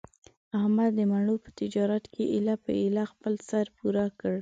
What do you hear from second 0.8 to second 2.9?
د مڼو په تجارت کې ایله په